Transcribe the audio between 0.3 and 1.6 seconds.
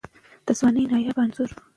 د ځوانۍ نایابه انځور